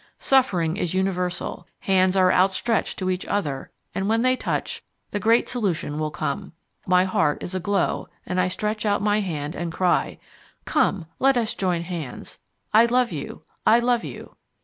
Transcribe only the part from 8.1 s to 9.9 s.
and I stretch out my hand and